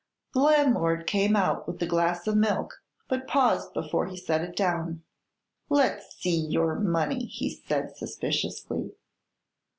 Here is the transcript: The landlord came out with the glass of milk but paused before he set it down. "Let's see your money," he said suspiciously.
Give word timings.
The 0.33 0.39
landlord 0.39 1.05
came 1.05 1.35
out 1.35 1.67
with 1.67 1.77
the 1.77 1.85
glass 1.85 2.25
of 2.25 2.35
milk 2.35 2.81
but 3.07 3.27
paused 3.27 3.71
before 3.75 4.07
he 4.07 4.17
set 4.17 4.41
it 4.41 4.55
down. 4.55 5.03
"Let's 5.69 6.15
see 6.15 6.35
your 6.47 6.79
money," 6.79 7.25
he 7.25 7.51
said 7.51 7.95
suspiciously. 7.95 8.95